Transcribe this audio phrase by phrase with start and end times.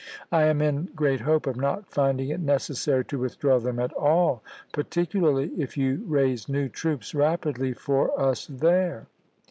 [0.31, 4.41] I am in great hope of not finding it necessary to withdraw them at all,
[4.71, 9.05] particularly if you raise new troops rapidly for us there."